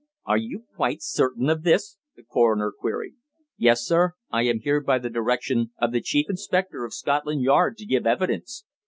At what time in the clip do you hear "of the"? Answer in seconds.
5.77-6.01